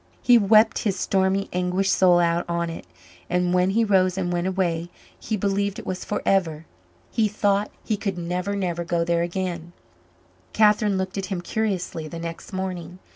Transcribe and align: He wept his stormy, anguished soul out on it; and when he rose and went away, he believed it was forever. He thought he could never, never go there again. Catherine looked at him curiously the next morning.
He 0.23 0.35
wept 0.39 0.79
his 0.79 0.97
stormy, 0.97 1.47
anguished 1.53 1.91
soul 1.93 2.17
out 2.19 2.43
on 2.49 2.71
it; 2.71 2.87
and 3.29 3.53
when 3.53 3.69
he 3.69 3.83
rose 3.83 4.17
and 4.17 4.33
went 4.33 4.47
away, 4.47 4.89
he 5.19 5.37
believed 5.37 5.77
it 5.77 5.85
was 5.85 6.03
forever. 6.03 6.65
He 7.11 7.27
thought 7.27 7.69
he 7.85 7.97
could 7.97 8.17
never, 8.17 8.55
never 8.55 8.83
go 8.83 9.03
there 9.05 9.21
again. 9.21 9.73
Catherine 10.53 10.97
looked 10.97 11.19
at 11.19 11.27
him 11.27 11.39
curiously 11.41 12.07
the 12.07 12.17
next 12.17 12.51
morning. 12.51 12.97